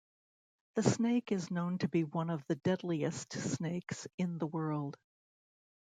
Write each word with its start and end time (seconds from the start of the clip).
The 0.73 0.81
snake 0.81 1.31
is 1.31 1.51
known 1.51 1.77
to 1.77 1.87
be 1.87 2.05
one 2.05 2.31
of 2.31 2.43
the 2.47 2.55
deadliest 2.55 3.33
snakes 3.33 4.07
in 4.17 4.39
the 4.39 4.47
world. 4.47 4.97